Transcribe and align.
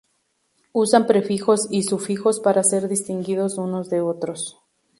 Usan 0.73 1.05
prefijos 1.05 1.67
y 1.69 1.83
sufijos 1.83 2.39
para 2.39 2.63
ser 2.63 2.87
distinguidos 2.87 3.59
unos 3.59 3.91
de 3.91 4.01
otros. 4.01 4.57